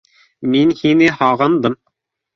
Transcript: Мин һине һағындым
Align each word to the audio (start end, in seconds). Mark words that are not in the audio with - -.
Мин 0.55 0.71
һине 0.79 1.13
һағындым 1.19 1.77